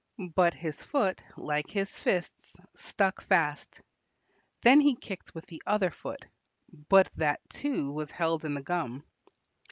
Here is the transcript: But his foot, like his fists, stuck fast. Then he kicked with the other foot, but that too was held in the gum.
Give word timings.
But 0.33 0.55
his 0.55 0.81
foot, 0.81 1.21
like 1.37 1.69
his 1.69 1.99
fists, 1.99 2.57
stuck 2.75 3.21
fast. 3.21 3.81
Then 4.63 4.79
he 4.81 4.95
kicked 4.95 5.35
with 5.35 5.45
the 5.45 5.61
other 5.67 5.91
foot, 5.91 6.25
but 6.89 7.11
that 7.17 7.47
too 7.51 7.91
was 7.91 8.09
held 8.09 8.43
in 8.43 8.55
the 8.55 8.63
gum. 8.63 9.03